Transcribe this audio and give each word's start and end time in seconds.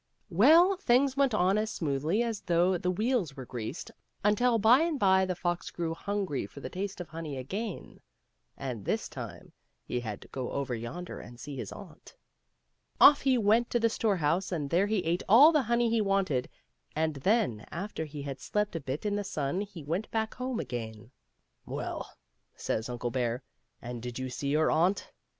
Well, 0.31 0.77
things 0.77 1.15
went 1.15 1.35
on 1.35 1.59
as 1.59 1.69
smoothly 1.69 2.23
as 2.23 2.41
though 2.41 2.75
the 2.75 2.89
wheels 2.89 3.35
were 3.37 3.45
greased, 3.45 3.91
until 4.23 4.57
by 4.57 4.79
and 4.81 4.99
by 4.99 5.25
the 5.27 5.35
fox 5.35 5.69
grew 5.69 5.93
hungry 5.93 6.47
for 6.47 6.59
a 6.59 6.69
taste 6.69 6.99
of 6.99 7.09
honey 7.09 7.37
again; 7.37 8.01
and 8.57 8.83
this 8.83 9.07
time 9.07 9.51
he 9.83 9.99
had 9.99 10.19
to 10.21 10.27
go 10.29 10.51
over 10.53 10.73
yonder 10.73 11.19
and 11.19 11.39
see 11.39 11.55
his 11.55 11.71
aunt. 11.71 12.15
Off 12.99 13.21
he 13.21 13.37
went 13.37 13.69
to 13.69 13.79
the 13.79 13.91
storehouse, 13.91 14.51
and 14.51 14.71
there 14.71 14.87
he 14.87 15.03
ate 15.05 15.21
all 15.29 15.51
the 15.51 15.61
honey 15.61 15.91
he 15.91 16.01
wanted, 16.01 16.49
and 16.95 17.17
then, 17.17 17.63
after 17.69 18.05
he 18.05 18.23
had 18.23 18.39
slept 18.39 18.75
a 18.75 18.79
bit 18.79 19.05
in 19.05 19.15
the 19.15 19.23
sun, 19.23 19.61
he 19.61 19.83
went 19.83 20.09
back 20.09 20.33
home 20.33 20.59
again." 20.59 21.11
Well," 21.67 22.09
says 22.55 22.89
Uncle 22.89 23.11
Bear," 23.11 23.43
and 23.83 24.01
did 24.01 24.17
you 24.17 24.31
see 24.31 24.47
your 24.47 24.71
aunt?" 24.71 25.11